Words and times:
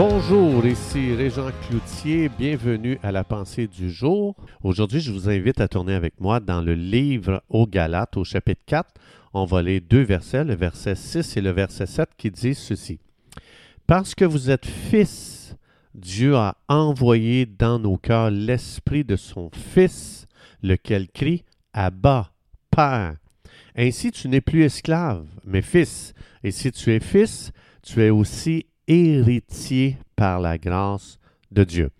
Bonjour, 0.00 0.64
ici 0.64 1.12
Régent 1.12 1.50
Cloutier, 1.66 2.28
bienvenue 2.28 3.00
à 3.02 3.10
la 3.10 3.24
pensée 3.24 3.66
du 3.66 3.90
jour. 3.90 4.36
Aujourd'hui, 4.62 5.00
je 5.00 5.10
vous 5.10 5.28
invite 5.28 5.60
à 5.60 5.66
tourner 5.66 5.92
avec 5.92 6.20
moi 6.20 6.38
dans 6.38 6.60
le 6.60 6.74
livre 6.74 7.42
aux 7.48 7.66
Galates 7.66 8.16
au 8.16 8.22
chapitre 8.22 8.62
4. 8.66 8.88
On 9.34 9.44
va 9.44 9.60
lire 9.60 9.80
deux 9.90 10.02
versets, 10.02 10.44
le 10.44 10.54
verset 10.54 10.94
6 10.94 11.36
et 11.36 11.40
le 11.40 11.50
verset 11.50 11.86
7 11.86 12.10
qui 12.16 12.30
disent 12.30 12.58
ceci. 12.58 13.00
Parce 13.88 14.14
que 14.14 14.24
vous 14.24 14.50
êtes 14.50 14.66
fils, 14.66 15.56
Dieu 15.96 16.36
a 16.36 16.56
envoyé 16.68 17.44
dans 17.44 17.80
nos 17.80 17.96
cœurs 17.96 18.30
l'esprit 18.30 19.02
de 19.02 19.16
son 19.16 19.50
Fils, 19.52 20.28
lequel 20.62 21.08
crie 21.08 21.42
Abba, 21.72 22.30
Père. 22.70 23.16
Ainsi 23.76 24.12
tu 24.12 24.28
n'es 24.28 24.42
plus 24.42 24.62
esclave, 24.62 25.26
mais 25.44 25.60
fils. 25.60 26.14
Et 26.44 26.52
si 26.52 26.70
tu 26.70 26.92
es 26.92 27.00
fils, 27.00 27.50
tu 27.82 28.00
es 28.00 28.10
aussi 28.10 28.66
héritier 28.88 29.96
par 30.16 30.40
la 30.40 30.58
grâce 30.58 31.18
de 31.52 31.62
Dieu. 31.64 31.90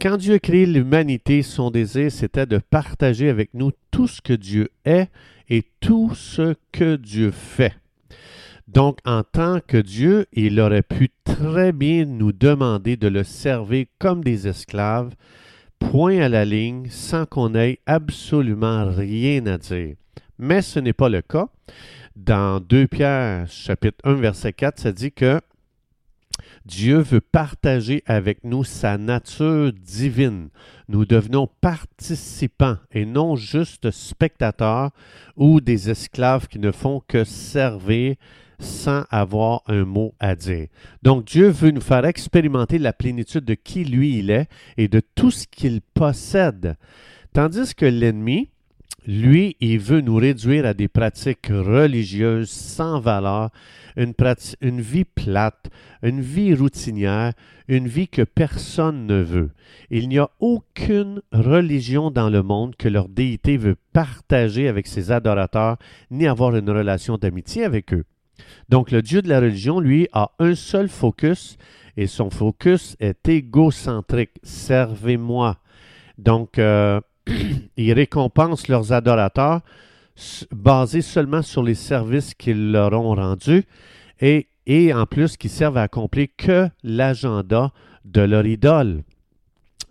Quand 0.00 0.16
Dieu 0.16 0.40
a 0.42 0.50
l'humanité, 0.50 1.42
son 1.42 1.70
désir, 1.70 2.10
c'était 2.10 2.46
de 2.46 2.58
partager 2.58 3.28
avec 3.28 3.54
nous 3.54 3.70
tout 3.90 4.08
ce 4.08 4.20
que 4.20 4.32
Dieu 4.32 4.70
est 4.84 5.08
et 5.48 5.62
tout 5.80 6.12
ce 6.14 6.56
que 6.72 6.96
Dieu 6.96 7.30
fait. 7.30 7.74
Donc, 8.66 8.98
en 9.04 9.22
tant 9.22 9.60
que 9.64 9.76
Dieu, 9.76 10.26
il 10.32 10.58
aurait 10.58 10.82
pu 10.82 11.10
très 11.24 11.72
bien 11.72 12.06
nous 12.06 12.32
demander 12.32 12.96
de 12.96 13.08
le 13.08 13.22
servir 13.22 13.86
comme 13.98 14.24
des 14.24 14.48
esclaves, 14.48 15.14
point 15.78 16.18
à 16.18 16.28
la 16.28 16.44
ligne, 16.44 16.88
sans 16.88 17.26
qu'on 17.26 17.54
ait 17.54 17.78
absolument 17.86 18.86
rien 18.90 19.46
à 19.46 19.58
dire. 19.58 19.96
Mais 20.38 20.62
ce 20.62 20.80
n'est 20.80 20.94
pas 20.94 21.08
le 21.08 21.22
cas. 21.22 21.48
Dans 22.16 22.60
2 22.60 22.86
Pierre 22.86 23.48
chapitre 23.48 23.98
1 24.04 24.14
verset 24.14 24.52
4, 24.52 24.78
ça 24.78 24.92
dit 24.92 25.12
que 25.12 25.40
Dieu 26.64 26.98
veut 26.98 27.20
partager 27.20 28.02
avec 28.06 28.42
nous 28.42 28.64
sa 28.64 28.96
nature 28.96 29.72
divine. 29.72 30.48
Nous 30.88 31.04
devenons 31.04 31.48
participants 31.60 32.78
et 32.90 33.04
non 33.04 33.36
juste 33.36 33.90
spectateurs 33.90 34.90
ou 35.36 35.60
des 35.60 35.90
esclaves 35.90 36.48
qui 36.48 36.58
ne 36.58 36.72
font 36.72 37.02
que 37.06 37.24
servir 37.24 38.16
sans 38.58 39.04
avoir 39.10 39.62
un 39.66 39.84
mot 39.84 40.14
à 40.20 40.34
dire. 40.34 40.68
Donc 41.02 41.26
Dieu 41.26 41.48
veut 41.48 41.70
nous 41.70 41.80
faire 41.80 42.06
expérimenter 42.06 42.78
la 42.78 42.92
plénitude 42.92 43.44
de 43.44 43.54
qui 43.54 43.84
lui 43.84 44.18
il 44.18 44.30
est 44.30 44.48
et 44.76 44.88
de 44.88 45.02
tout 45.14 45.30
ce 45.30 45.46
qu'il 45.46 45.80
possède. 45.82 46.76
Tandis 47.32 47.74
que 47.74 47.84
l'ennemi, 47.84 48.48
lui, 49.06 49.56
il 49.60 49.78
veut 49.78 50.00
nous 50.00 50.16
réduire 50.16 50.64
à 50.64 50.72
des 50.72 50.88
pratiques 50.88 51.48
religieuses 51.48 52.48
sans 52.48 53.00
valeur, 53.00 53.50
une, 53.96 54.80
vie 54.80 55.04
plate, 55.04 55.70
une 56.02 56.20
vie 56.20 56.54
routinière, 56.54 57.32
une 57.68 57.88
vie 57.88 58.08
que 58.08 58.22
personne 58.22 59.06
ne 59.06 59.22
veut. 59.22 59.50
Il 59.90 60.08
n'y 60.08 60.18
a 60.18 60.30
aucune 60.40 61.22
religion 61.32 62.10
dans 62.10 62.30
le 62.30 62.42
monde 62.42 62.76
que 62.76 62.88
leur 62.88 63.08
déité 63.08 63.56
veut 63.56 63.76
partager 63.92 64.68
avec 64.68 64.86
ses 64.86 65.10
adorateurs, 65.10 65.76
ni 66.10 66.26
avoir 66.26 66.56
une 66.56 66.70
relation 66.70 67.16
d'amitié 67.16 67.64
avec 67.64 67.92
eux. 67.94 68.04
Donc 68.68 68.90
le 68.90 69.02
Dieu 69.02 69.22
de 69.22 69.28
la 69.28 69.40
religion, 69.40 69.80
lui, 69.80 70.08
a 70.12 70.32
un 70.38 70.54
seul 70.54 70.88
focus, 70.88 71.56
et 71.96 72.06
son 72.06 72.30
focus 72.30 72.96
est 72.98 73.28
égocentrique. 73.28 74.32
Servez-moi. 74.42 75.58
Donc, 76.18 76.58
euh, 76.58 77.00
ils 77.76 77.92
récompensent 77.92 78.68
leurs 78.68 78.92
adorateurs 78.92 79.60
basés 80.52 81.02
seulement 81.02 81.42
sur 81.42 81.62
les 81.62 81.74
services 81.74 82.34
qu'ils 82.34 82.72
leur 82.72 82.92
ont 82.92 83.14
rendus 83.14 83.64
et, 84.20 84.46
en 84.94 85.06
plus 85.06 85.36
qui 85.36 85.48
servent 85.48 85.76
à 85.76 85.82
accomplir 85.82 86.28
que 86.36 86.68
l'agenda 86.82 87.72
de 88.04 88.20
leur 88.20 88.46
idole. 88.46 89.02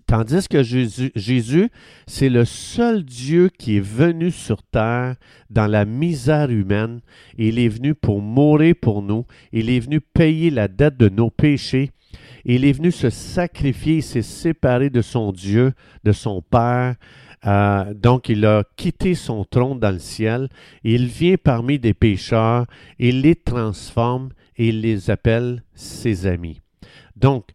Tandis 0.06 0.48
que 0.48 0.62
Jésus 0.62 1.72
c'est 2.06 2.30
le 2.30 2.46
seul 2.46 3.03
Dieu 3.03 3.50
qui 3.58 3.78
est 3.78 3.86
venu 3.86 4.31
sur 4.31 4.62
terre 4.62 5.16
dans 5.50 5.68
la 5.68 5.86
misère 5.86 6.52
humaine. 6.52 7.02
Il 7.38 7.58
est 7.58 7.69
venu 7.69 7.96
pour 7.96 8.22
mourir 8.22 8.75
pour 8.80 9.02
nous. 9.02 9.25
Il 9.52 9.69
est 9.69 9.80
venu 9.80 10.02
payer 10.02 10.50
la 10.50 10.68
dette 10.68 10.98
de 10.98 11.09
nos 11.09 11.30
péchés. 11.30 11.92
Il 12.46 12.66
est 12.66 12.74
venu 12.74 12.92
se 12.92 13.09
sacrifier, 13.09 14.02
s'est 14.02 14.22
séparé 14.22 14.90
de 14.90 15.02
son 15.02 15.31
Dieu, 15.31 15.74
de 16.04 16.12
son 16.12 16.42
Père, 16.42 16.96
euh, 17.46 17.94
donc, 17.94 18.30
il 18.30 18.46
a 18.46 18.64
quitté 18.76 19.16
son 19.16 19.44
trône 19.44 19.80
dans 19.80 19.92
le 19.92 20.00
ciel. 20.00 20.50
Il 20.84 21.08
vient 21.08 21.36
parmi 21.42 21.80
des 21.80 21.94
pécheurs, 21.94 22.66
il 23.00 23.22
les 23.22 23.36
transforme 23.36 24.30
et 24.58 24.70
il 24.70 24.81
les 24.81 25.09
appelle 25.09 25.64
ses 25.74 26.26
amis. 26.26 26.62
Donc, 27.16 27.50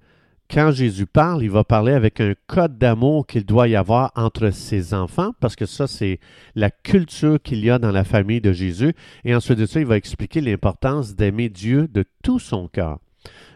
quand 0.50 0.72
Jésus 0.72 1.06
parle, 1.06 1.42
il 1.42 1.50
va 1.50 1.62
parler 1.62 1.92
avec 1.92 2.20
un 2.20 2.34
code 2.46 2.78
d'amour 2.78 3.26
qu'il 3.26 3.44
doit 3.44 3.68
y 3.68 3.76
avoir 3.76 4.12
entre 4.16 4.50
ses 4.50 4.94
enfants, 4.94 5.32
parce 5.40 5.56
que 5.56 5.66
ça, 5.66 5.86
c'est 5.86 6.20
la 6.54 6.70
culture 6.70 7.40
qu'il 7.42 7.62
y 7.62 7.70
a 7.70 7.78
dans 7.78 7.92
la 7.92 8.04
famille 8.04 8.40
de 8.40 8.52
Jésus. 8.52 8.94
Et 9.24 9.34
ensuite 9.34 9.58
de 9.58 9.66
ça, 9.66 9.80
il 9.80 9.86
va 9.86 9.98
expliquer 9.98 10.40
l'importance 10.40 11.14
d'aimer 11.14 11.50
Dieu 11.50 11.86
de 11.88 12.04
tout 12.22 12.38
son 12.38 12.66
cœur. 12.66 12.98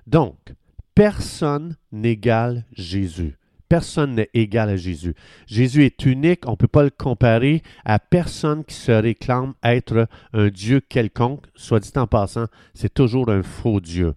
Donc, 0.06 0.36
personne 0.94 1.76
n'égale 1.90 2.64
Jésus. 2.72 3.36
Personne 3.68 4.16
n'est 4.16 4.28
égal 4.34 4.68
à 4.68 4.76
Jésus. 4.76 5.14
Jésus 5.46 5.84
est 5.86 6.04
unique, 6.04 6.46
on 6.46 6.50
ne 6.50 6.56
peut 6.56 6.68
pas 6.68 6.82
le 6.82 6.90
comparer 6.90 7.62
à 7.86 7.98
personne 7.98 8.64
qui 8.64 8.74
se 8.74 8.92
réclame 8.92 9.54
être 9.62 10.08
un 10.34 10.48
Dieu 10.48 10.80
quelconque. 10.80 11.46
Soit 11.54 11.80
dit 11.80 11.92
en 11.96 12.06
passant, 12.06 12.46
c'est 12.74 12.92
toujours 12.92 13.30
un 13.30 13.42
faux 13.42 13.80
Dieu. 13.80 14.12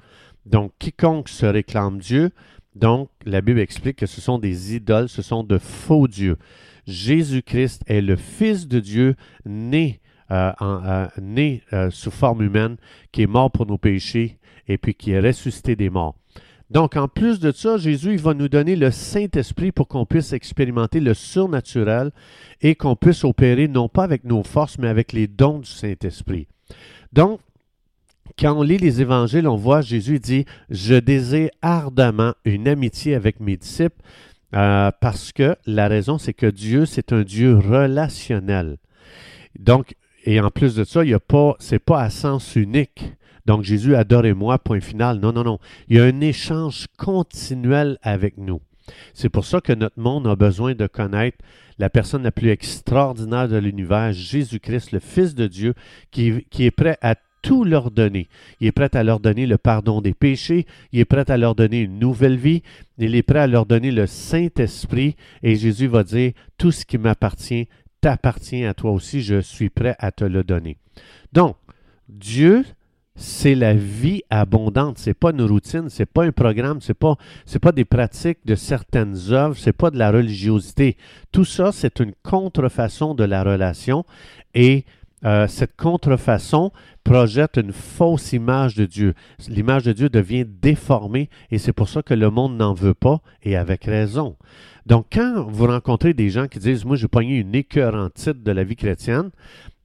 Donc, 0.46 0.74
quiconque 0.78 1.30
se 1.30 1.46
réclame 1.46 2.00
Dieu, 2.00 2.31
donc 2.75 3.09
la 3.25 3.41
Bible 3.41 3.59
explique 3.59 3.97
que 3.97 4.06
ce 4.06 4.19
sont 4.19 4.38
des 4.38 4.75
idoles, 4.75 5.09
ce 5.09 5.22
sont 5.22 5.44
de 5.44 5.58
faux 5.58 6.08
dieux. 6.08 6.38
Jésus-Christ 6.85 7.84
est 7.88 8.02
le 8.02 8.18
Fils 8.18 8.68
de 8.68 8.80
Dieu 8.80 9.16
né, 9.46 10.02
euh, 10.31 10.52
euh, 10.62 11.08
euh, 11.74 11.90
sous 11.90 12.12
forme 12.12 12.44
humaine, 12.44 12.75
qui 13.12 13.24
est 13.24 13.28
mort 13.28 13.50
pour 13.50 13.66
nos 13.66 13.78
péchés 13.78 14.38
et 14.68 14.78
puis 14.78 14.94
qui 14.94 15.12
est 15.12 15.19
ressuscité 15.19 15.75
des 15.75 15.90
morts. 15.90 16.16
Donc, 16.72 16.96
en 16.96 17.08
plus 17.08 17.40
de 17.40 17.52
ça, 17.52 17.78
Jésus 17.78 18.14
il 18.14 18.20
va 18.20 18.34
nous 18.34 18.50
donner 18.50 18.76
le 18.76 18.90
Saint-Esprit 18.90 19.72
pour 19.72 19.88
qu'on 19.88 20.06
puisse 20.06 20.34
expérimenter 20.34 21.00
le 21.00 21.14
surnaturel 21.14 22.12
et 22.62 22.76
qu'on 22.76 22.96
puisse 22.96 23.24
opérer 23.24 23.68
non 23.68 23.88
pas 23.88 24.03
avec 24.03 24.24
nos 24.24 24.44
forces, 24.44 24.80
mais 24.80 24.88
avec 24.88 25.14
les 25.14 25.28
dons 25.28 25.59
du 25.59 25.70
Saint-Esprit. 25.70 26.48
Donc, 27.14 27.40
quand 28.40 28.58
on 28.58 28.64
lit 28.64 28.78
les 28.78 29.02
évangiles, 29.02 29.48
on 29.48 29.56
voit 29.56 29.81
Jésus 29.81 30.20
dit, 30.20 30.46
je 30.70 30.96
désire 30.96 31.50
ardemment 31.62 32.34
une 32.44 32.68
amitié 32.68 33.14
avec 33.14 33.40
mes 33.40 33.58
disciples, 33.58 34.02
euh, 34.56 34.92
parce 35.00 35.32
que 35.32 35.56
la 35.66 35.88
raison, 35.88 36.18
c'est 36.18 36.34
que 36.34 36.47
Dieu, 36.47 36.86
c'est 36.86 37.14
un 37.14 37.22
Dieu 37.22 37.58
relationnel. 37.58 38.78
Donc, 39.59 39.96
et 40.26 40.40
en 40.40 40.50
plus 40.50 40.76
de 40.76 40.84
ça, 40.84 41.03
il 41.03 41.12
y 41.12 41.14
a 41.14 41.20
pas, 41.20 41.56
c'est 41.59 41.80
pas 41.80 42.02
à 42.02 42.09
sens 42.09 42.56
unique. 42.56 43.14
Donc 43.46 43.64
Jésus, 43.64 43.96
adorez-moi, 43.96 44.60
point 44.60 44.82
final. 44.82 45.20
Non, 45.20 45.32
non, 45.32 45.44
non. 45.44 45.60
Il 45.88 45.98
y 45.98 46.00
a 46.00 46.06
un 46.06 46.22
échange 46.22 46.88
continuel 46.98 47.98
avec 48.02 48.38
nous. 48.38 48.62
C'est 49.14 49.30
pour 49.30 49.46
ça 49.46 49.62
que 49.62 49.74
notre 49.74 50.00
monde 50.00 50.28
a 50.28 50.36
besoin 50.36 50.76
de 50.76 50.88
connaître 50.88 51.38
la 51.78 51.90
personne 51.90 52.24
la 52.24 52.32
plus 52.32 52.50
extraordinaire 52.50 53.48
de 53.48 53.58
l'univers, 53.58 54.14
Jésus-Christ, 54.14 54.92
le 54.92 55.00
Fils 55.00 55.36
de 55.36 55.48
Dieu, 55.48 55.74
qui, 56.12 56.46
qui 56.50 56.66
est 56.66 56.72
prêt 56.72 56.98
à 57.02 57.16
tout 57.42 57.64
leur 57.64 57.92
donner. 57.92 58.28
Il 58.60 58.68
est 58.68 58.72
prêt 58.72 58.96
à 58.96 59.04
leur 59.04 59.20
donner 59.20 59.46
le 59.46 59.58
pardon 59.58 60.02
des 60.02 60.14
péchés, 60.14 60.66
il 60.92 61.00
est 61.00 61.06
prêt 61.06 61.30
à 61.30 61.38
leur 61.38 61.54
donner 61.54 61.82
une 61.82 62.00
nouvelle 62.00 62.38
vie, 62.38 62.64
il 62.98 63.16
est 63.16 63.24
prêt 63.24 63.40
à 63.40 63.48
leur 63.48 63.66
donner 63.66 63.92
le 63.92 64.08
Saint-Esprit, 64.08 65.16
et 65.44 65.56
Jésus 65.56 65.88
va 65.88 66.04
dire, 66.04 66.32
tout 66.58 66.72
ce 66.72 66.86
qui 66.86 66.98
m'appartient 66.98 67.68
t'appartient 68.02 68.66
à 68.66 68.74
toi 68.74 68.92
aussi, 68.92 69.22
je 69.22 69.42
suis 69.42 69.70
prêt 69.70 69.96
à 70.00 70.12
te 70.12 70.24
le 70.24 70.44
donner. 70.44 70.78
Donc, 71.34 71.58
Dieu 72.08 72.64
c'est 73.16 73.56
la 73.56 73.73
vie 73.73 74.23
abondante. 74.29 74.97
C'est 74.97 75.14
pas 75.14 75.32
une 75.32 75.41
routine, 75.41 75.90
c'est 75.90 76.06
pas 76.06 76.26
un 76.26 76.32
programme, 76.32 76.82
c'est 76.82 76.94
pas 76.94 77.16
c'est 77.46 77.59
pas 77.59 77.72
des 77.72 77.85
pratiques 77.85 78.40
de 78.46 78.56
certaines 78.56 79.16
œuvres, 79.32 79.56
c'est 79.58 79.73
pas 79.73 79.90
de 79.90 79.97
la 79.97 80.12
religiosité. 80.12 80.97
Tout 81.32 81.46
ça, 81.46 81.72
c'est 81.72 82.00
une 82.00 82.14
contrefaçon 82.23 83.16
de 83.16 83.23
la 83.23 83.44
relation 83.44 84.06
et 84.53 84.85
euh, 85.26 85.47
cette 85.47 85.76
contrefaçon 85.76 86.72
projette 87.05 87.57
une 87.57 87.72
fausse 87.72 88.34
image 88.34 88.75
de 88.75 88.85
Dieu. 88.85 89.13
L'image 89.47 89.84
de 89.84 89.93
Dieu 89.93 90.09
devient 90.09 90.46
déformée 90.46 91.29
et 91.52 91.57
c'est 91.57 91.72
pour 91.72 91.87
ça 91.87 92.02
que 92.02 92.13
le 92.13 92.29
monde 92.29 92.57
n'en 92.57 92.73
veut 92.73 92.96
pas 92.96 93.22
et 93.43 93.55
avec 93.55 93.85
raison. 93.85 94.35
Donc, 94.85 95.07
quand 95.13 95.46
vous 95.47 95.67
rencontrez 95.67 96.13
des 96.13 96.29
gens 96.29 96.47
qui 96.47 96.59
disent 96.59 96.84
Moi, 96.84 96.96
j'ai 96.96 97.07
pogné 97.07 97.37
une 97.37 97.55
écœurante 97.55 98.16
titre 98.16 98.43
de 98.43 98.52
la 98.52 98.63
vie 98.63 98.75
chrétienne, 98.75 99.31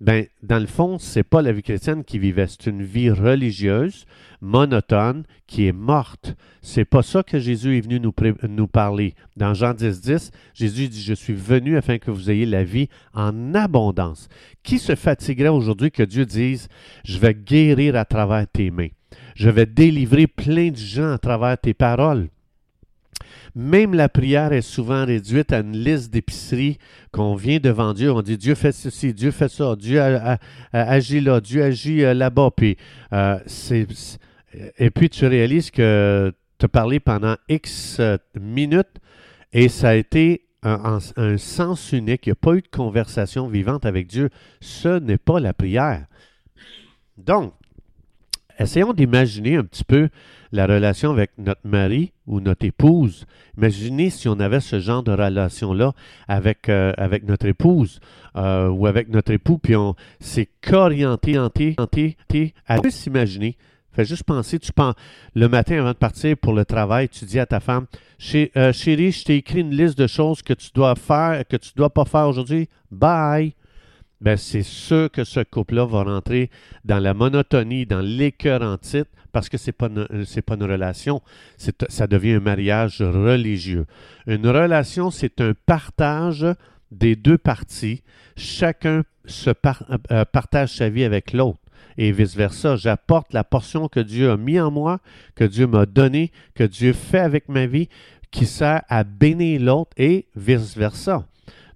ben, 0.01 0.27
dans 0.43 0.59
le 0.59 0.67
fond, 0.67 0.99
c'est 0.99 1.23
pas 1.23 1.43
la 1.43 1.53
vie 1.53 1.63
chrétienne 1.63 2.05
qui 2.05 2.19
vivait, 2.19 2.47
c'est 2.47 2.67
une 2.67 2.83
vie 2.83 3.11
religieuse, 3.11 4.07
monotone, 4.41 5.25
qui 5.47 5.67
est 5.67 5.73
morte. 5.73 6.37
C'est 6.63 6.87
pas 6.87 7.03
ça 7.03 7.23
que 7.23 7.39
Jésus 7.39 7.77
est 7.77 7.83
venu 7.83 8.01
nous, 8.01 8.15
nous 8.49 8.67
parler. 8.67 9.15
Dans 9.37 9.53
Jean 9.53 9.75
10, 9.75 10.01
10, 10.01 10.31
Jésus 10.55 10.89
dit, 10.89 11.03
je 11.03 11.13
suis 11.13 11.35
venu 11.35 11.77
afin 11.77 11.99
que 11.99 12.11
vous 12.11 12.31
ayez 12.31 12.47
la 12.47 12.65
vie 12.65 12.89
en 13.13 13.55
abondance. 13.55 14.29
Qui 14.63 14.79
se 14.79 14.95
fatiguerait 14.95 15.49
aujourd'hui 15.49 15.91
que 15.91 16.03
Dieu 16.03 16.25
dise, 16.25 16.69
je 17.11 17.19
vais 17.19 17.35
guérir 17.35 17.97
à 17.97 18.05
travers 18.05 18.47
tes 18.47 18.71
mains? 18.71 18.89
Je 19.35 19.51
vais 19.51 19.67
délivrer 19.67 20.27
plein 20.27 20.71
de 20.71 20.77
gens 20.77 21.13
à 21.13 21.19
travers 21.19 21.59
tes 21.59 21.75
paroles. 21.75 22.29
Même 23.55 23.95
la 23.95 24.09
prière 24.09 24.53
est 24.53 24.63
souvent 24.63 25.05
réduite 25.05 25.53
à 25.53 25.59
une 25.59 25.77
liste 25.77 26.13
d'épiceries 26.13 26.79
qu'on 27.11 27.35
vient 27.35 27.59
devant 27.59 27.95
Dieu. 27.95 28.13
On 28.13 28.23
dit 28.23 28.39
Dieu 28.39 28.55
fait 28.55 28.73
ceci, 28.73 29.13
Dieu 29.13 29.33
fait 29.33 29.49
ça, 29.49 29.75
Dieu 29.77 30.01
agit 30.73 31.21
là, 31.21 31.41
Dieu 31.41 31.65
agit 31.65 32.05
euh, 32.05 32.15
là-bas. 32.15 32.51
Euh, 33.13 33.39
et 34.79 34.91
puis 34.91 35.11
tu 35.11 35.27
réalises 35.27 35.71
que 35.71 36.33
tu 36.59 36.65
as 36.67 36.69
parlé 36.69 37.01
pendant 37.01 37.37
X 37.49 37.97
euh, 37.99 38.19
minutes 38.41 39.01
et 39.53 39.69
ça 39.69 39.91
a 39.91 39.95
été 39.95 40.47
un, 40.63 40.99
un 41.17 41.39
sens 41.39 41.93
unique. 41.93 42.27
Il 42.27 42.31
n'y 42.31 42.33
a 42.33 42.37
pas 42.37 42.55
eu 42.55 42.63
de 42.63 42.69
conversation 42.69 43.49
vivante 43.49 43.85
avec 43.85 44.07
Dieu. 44.07 44.31
Ce 44.61 45.01
n'est 45.01 45.19
pas 45.19 45.41
la 45.41 45.55
prière. 45.55 46.07
Donc, 47.27 47.53
essayons 48.59 48.93
d'imaginer 48.93 49.57
un 49.57 49.65
petit 49.65 49.85
peu 49.85 50.09
la 50.53 50.67
relation 50.67 51.11
avec 51.11 51.31
notre 51.39 51.61
mari 51.65 52.13
ou 52.27 52.41
notre 52.41 52.67
épouse. 52.67 53.27
Imaginez 53.57 54.11
si 54.11 54.29
on 54.29 54.41
avait 54.41 54.61
ce 54.61 54.81
genre 54.81 55.03
de 55.03 55.13
relation-là 55.13 55.93
avec, 56.29 56.69
euh, 56.69 56.93
avec 56.97 57.25
notre 57.25 57.47
épouse 57.47 58.01
euh, 58.37 58.69
ou 58.69 58.87
avec 58.87 59.09
notre 59.09 59.33
époux, 59.33 59.59
puis 59.59 59.77
on 59.77 59.95
s'est 60.19 60.49
qu'orienté, 60.61 61.39
orienté, 61.39 61.75
orienté, 61.79 62.55
à 62.67 62.79
s'imaginer. 62.91 63.57
Fais 63.93 64.05
juste 64.05 64.23
penser, 64.23 64.59
tu 64.59 64.73
penses, 64.73 64.95
le 65.35 65.49
matin 65.49 65.81
avant 65.81 65.93
de 65.93 65.97
partir 65.97 66.37
pour 66.37 66.53
le 66.53 66.65
travail, 66.65 67.09
tu 67.09 67.25
dis 67.25 67.41
à 67.41 67.47
ta 67.47 67.59
femme, 67.59 67.87
euh, 68.35 68.73
chérie, 68.73 69.11
je 69.11 69.25
t'ai 69.25 69.37
écrit 69.37 69.61
une 69.61 69.75
liste 69.75 69.99
de 69.99 70.07
choses 70.07 70.43
que 70.43 70.53
tu 70.53 70.71
dois 70.75 70.95
faire, 70.95 71.43
que 71.49 71.57
tu 71.57 71.71
dois 71.75 71.91
pas 71.91 72.05
faire 72.05 72.29
aujourd'hui. 72.29 72.69
Bye 72.91 73.55
ben 74.21 74.37
c'est 74.37 74.63
sûr 74.63 75.11
que 75.11 75.25
ce 75.25 75.41
couple-là 75.41 75.87
va 75.87 76.03
rentrer 76.03 76.51
dans 76.85 76.99
la 76.99 77.15
monotonie, 77.15 77.87
dans 77.87 78.01
l'écœur 78.01 78.63
en 78.63 78.77
titre, 78.77 79.11
parce 79.33 79.49
que 79.49 79.59
ce 79.59 79.69
n'est 79.69 79.73
pas, 79.73 79.89
pas 79.89 80.55
une 80.55 80.65
relation, 80.65 81.23
ça 81.89 82.07
devient 82.07 82.33
un 82.33 82.41
mariage 82.41 83.01
religieux. 83.01 83.87
Une 84.27 84.47
relation, 84.47 85.11
c'est 85.11 85.41
un 85.41 85.53
partage 85.67 86.47
des 86.91 87.17
deux 87.17 87.39
parties. 87.39 88.03
Chacun 88.37 89.05
se 89.25 89.51
euh, 89.51 90.25
partage 90.25 90.75
sa 90.75 90.89
vie 90.89 91.05
avec 91.05 91.33
l'autre 91.33 91.61
et 91.97 92.13
vice-versa. 92.13 92.77
J'apporte 92.77 93.33
la 93.33 93.45
portion 93.45 93.89
que 93.89 94.01
Dieu 94.01 94.31
a 94.31 94.37
mis 94.37 94.59
en 94.59 94.71
moi, 94.71 94.99
que 95.35 95.45
Dieu 95.45 95.67
m'a 95.67 95.87
donnée, 95.87 96.33
que 96.55 96.65
Dieu 96.65 96.93
fait 96.93 97.19
avec 97.19 97.49
ma 97.49 97.67
vie, 97.67 97.89
qui 98.31 98.47
sert 98.47 98.83
à 98.89 99.05
bénir 99.05 99.61
l'autre 99.61 99.93
et 99.97 100.27
vice-versa. 100.37 101.27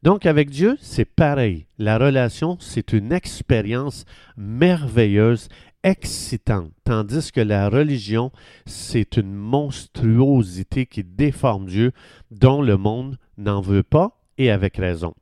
Donc 0.05 0.27
avec 0.27 0.51
Dieu, 0.51 0.77
c'est 0.83 1.07
pareil. 1.07 1.65
La 1.79 1.97
relation, 1.97 2.59
c'est 2.61 2.93
une 2.93 3.11
expérience 3.11 4.05
merveilleuse, 4.37 5.49
excitante, 5.83 6.71
tandis 6.85 7.33
que 7.33 7.41
la 7.41 7.71
religion, 7.71 8.31
c'est 8.67 9.17
une 9.17 9.33
monstruosité 9.33 10.85
qui 10.85 11.05
déforme 11.05 11.65
Dieu, 11.65 11.93
dont 12.31 12.61
le 12.61 12.77
monde 12.77 13.17
n'en 13.39 13.63
veut 13.63 13.83
pas, 13.83 14.21
et 14.37 14.51
avec 14.51 14.77
raison. 14.77 15.15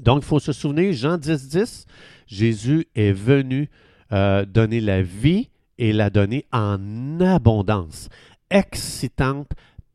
Donc 0.00 0.22
il 0.22 0.26
faut 0.26 0.38
se 0.38 0.52
souvenir, 0.52 0.92
Jean 0.92 1.16
10, 1.16 1.48
10, 1.48 1.86
Jésus 2.26 2.86
est 2.94 3.12
venu 3.12 3.70
euh, 4.12 4.44
donner 4.44 4.82
la 4.82 5.00
vie 5.00 5.48
et 5.78 5.94
la 5.94 6.10
donner 6.10 6.44
en 6.52 7.20
abondance, 7.20 8.10
excitante, 8.50 9.52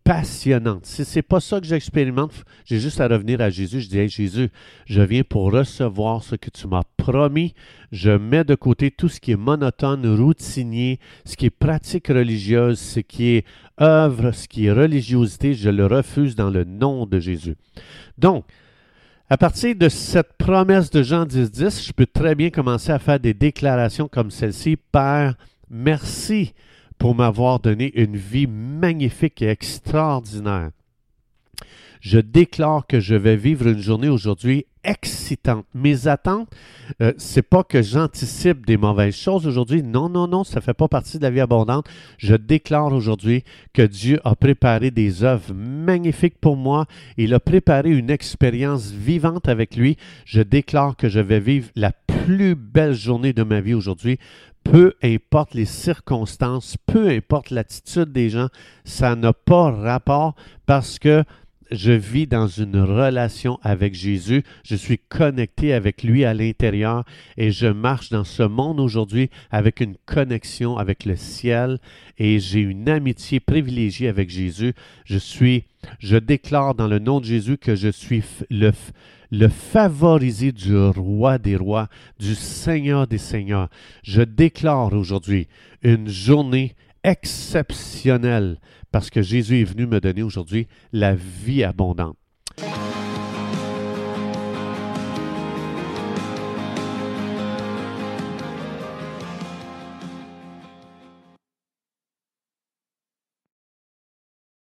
passionnante. 0.09 0.87
Si 0.87 1.05
ce 1.05 1.19
n'est 1.19 1.21
pas 1.21 1.39
ça 1.39 1.61
que 1.61 1.67
j'expérimente, 1.67 2.31
j'ai 2.65 2.79
juste 2.79 2.99
à 2.99 3.07
revenir 3.07 3.41
à 3.41 3.51
Jésus. 3.51 3.81
Je 3.81 3.89
dis, 3.89 3.99
hey, 3.99 4.09
Jésus, 4.09 4.49
je 4.87 5.03
viens 5.03 5.21
pour 5.21 5.51
recevoir 5.51 6.23
ce 6.23 6.35
que 6.35 6.49
tu 6.49 6.67
m'as 6.67 6.81
promis. 6.97 7.53
Je 7.91 8.09
mets 8.09 8.43
de 8.43 8.55
côté 8.55 8.89
tout 8.89 9.07
ce 9.07 9.19
qui 9.19 9.33
est 9.33 9.35
monotone, 9.35 10.07
routinier, 10.19 10.99
ce 11.25 11.35
qui 11.35 11.45
est 11.45 11.51
pratique 11.51 12.07
religieuse, 12.07 12.79
ce 12.79 13.01
qui 13.01 13.35
est 13.35 13.45
œuvre, 13.79 14.31
ce 14.31 14.47
qui 14.47 14.65
est 14.65 14.71
religiosité. 14.71 15.53
Je 15.53 15.69
le 15.69 15.85
refuse 15.85 16.35
dans 16.35 16.49
le 16.49 16.63
nom 16.63 17.05
de 17.05 17.19
Jésus. 17.19 17.55
Donc, 18.17 18.45
à 19.29 19.37
partir 19.37 19.75
de 19.75 19.89
cette 19.89 20.33
promesse 20.39 20.89
de 20.89 21.03
Jean 21.03 21.27
10, 21.27 21.51
10, 21.51 21.85
je 21.85 21.91
peux 21.91 22.07
très 22.07 22.33
bien 22.33 22.49
commencer 22.49 22.91
à 22.91 22.97
faire 22.97 23.19
des 23.19 23.35
déclarations 23.35 24.07
comme 24.07 24.31
celle-ci. 24.31 24.75
Père, 24.91 25.35
merci 25.69 26.55
pour 26.99 27.15
m'avoir 27.15 27.59
donné 27.59 27.91
une 27.99 28.17
vie 28.17 28.45
magnifique 28.45 29.41
et 29.41 29.49
extraordinaire. 29.49 30.71
Je 31.99 32.19
déclare 32.19 32.87
que 32.87 32.99
je 32.99 33.15
vais 33.15 33.35
vivre 33.35 33.67
une 33.67 33.79
journée 33.79 34.09
aujourd'hui 34.09 34.65
excitante. 34.83 35.65
Mes 35.73 36.07
attentes, 36.07 36.49
euh, 37.01 37.11
c'est 37.17 37.41
pas 37.41 37.63
que 37.63 37.81
j'anticipe 37.81 38.65
des 38.65 38.77
mauvaises 38.77 39.15
choses 39.15 39.45
aujourd'hui. 39.45 39.83
Non, 39.83 40.07
non, 40.07 40.27
non, 40.27 40.43
ça 40.43 40.61
fait 40.61 40.73
pas 40.73 40.87
partie 40.87 41.17
de 41.17 41.23
la 41.23 41.29
vie 41.29 41.41
abondante. 41.41 41.87
Je 42.17 42.35
déclare 42.35 42.93
aujourd'hui 42.93 43.43
que 43.73 43.81
Dieu 43.81 44.19
a 44.23 44.35
préparé 44.35 44.91
des 44.91 45.23
œuvres 45.23 45.53
magnifiques 45.53 46.39
pour 46.39 46.55
moi. 46.55 46.85
Il 47.17 47.33
a 47.33 47.39
préparé 47.39 47.89
une 47.89 48.09
expérience 48.09 48.91
vivante 48.91 49.49
avec 49.49 49.75
lui. 49.75 49.97
Je 50.25 50.41
déclare 50.41 50.95
que 50.95 51.09
je 51.09 51.19
vais 51.19 51.41
vivre 51.41 51.69
la 51.75 51.91
plus 51.91 52.55
belle 52.55 52.93
journée 52.93 53.33
de 53.33 53.43
ma 53.43 53.61
vie 53.61 53.73
aujourd'hui 53.73 54.17
peu 54.63 54.93
importe 55.01 55.55
les 55.55 55.65
circonstances, 55.65 56.77
peu 56.85 57.07
importe 57.09 57.49
l'attitude 57.49 58.11
des 58.11 58.29
gens, 58.29 58.49
ça 58.83 59.15
n'a 59.15 59.33
pas 59.33 59.71
rapport 59.71 60.35
parce 60.67 60.99
que 60.99 61.23
je 61.71 61.91
vis 61.91 62.27
dans 62.27 62.47
une 62.47 62.79
relation 62.79 63.59
avec 63.61 63.93
Jésus, 63.93 64.43
je 64.63 64.75
suis 64.75 64.97
connecté 64.97 65.73
avec 65.73 66.03
lui 66.03 66.25
à 66.25 66.33
l'intérieur 66.33 67.05
et 67.37 67.51
je 67.51 67.67
marche 67.67 68.09
dans 68.09 68.23
ce 68.23 68.43
monde 68.43 68.79
aujourd'hui 68.79 69.29
avec 69.51 69.79
une 69.79 69.95
connexion 70.05 70.77
avec 70.77 71.05
le 71.05 71.15
ciel 71.15 71.79
et 72.17 72.39
j'ai 72.39 72.61
une 72.61 72.89
amitié 72.89 73.39
privilégiée 73.39 74.07
avec 74.07 74.29
Jésus. 74.29 74.73
Je 75.05 75.17
suis, 75.17 75.65
je 75.99 76.17
déclare 76.17 76.75
dans 76.75 76.87
le 76.87 76.99
nom 76.99 77.19
de 77.19 77.25
Jésus 77.25 77.57
que 77.57 77.75
je 77.75 77.89
suis 77.89 78.23
le, 78.49 78.71
le 79.31 79.47
favorisé 79.47 80.51
du 80.51 80.75
roi 80.75 81.37
des 81.37 81.55
rois, 81.55 81.87
du 82.19 82.35
Seigneur 82.35 83.07
des 83.07 83.17
seigneurs. 83.17 83.69
Je 84.03 84.21
déclare 84.21 84.93
aujourd'hui 84.93 85.47
une 85.83 86.07
journée 86.07 86.75
exceptionnelle 87.03 88.57
parce 88.91 89.09
que 89.09 89.21
Jésus 89.21 89.61
est 89.61 89.65
venu 89.65 89.85
me 89.85 89.99
donner 89.99 90.23
aujourd'hui 90.23 90.67
la 90.91 91.15
vie 91.15 91.63
abondante. 91.63 92.17